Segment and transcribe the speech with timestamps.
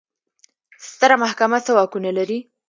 [0.89, 2.39] ستره محکمه څه واکونه لري؟